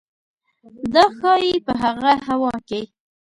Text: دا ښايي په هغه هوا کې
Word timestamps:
دا 0.93 1.03
ښايي 1.17 1.53
په 1.65 1.73
هغه 1.81 2.11
هوا 2.27 2.55
کې 2.67 2.81